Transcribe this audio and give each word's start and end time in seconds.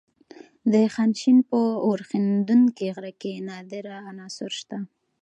د 0.71 0.73
خانشین 0.93 1.37
په 1.49 1.59
اورښیندونکي 1.85 2.87
غره 2.95 3.13
کې 3.21 3.31
نادره 3.49 3.97
عناصر 4.09 4.49
شته. 4.59 4.77